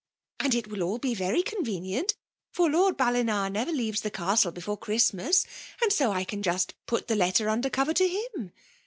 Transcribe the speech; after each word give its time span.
And 0.39 0.55
it 0.55 0.65
will 0.67 0.81
all 0.81 0.97
be 0.97 1.13
very 1.13 1.43
convenient; 1.43 2.15
for 2.49 2.67
Lord 2.67 2.97
Balling 2.97 3.27
never 3.27 3.71
leaves 3.71 4.01
the 4.01 4.09
castle 4.09 4.51
before 4.51 4.75
Christ 4.75 5.13
mas, 5.13 5.45
and 5.79 5.93
so 5.93 6.11
I 6.11 6.23
can 6.23 6.41
just 6.41 6.73
put 6.87 7.07
the 7.07 7.15
letter 7.15 7.47
under 7.49 7.69
cover 7.69 7.93
to 7.93 8.07
him. 8.07 8.51